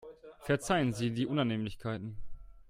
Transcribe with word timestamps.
Verzeihen 0.45 0.93
Sie 0.93 1.11
die 1.11 1.27
Unannehmlichkeiten. 1.27 2.17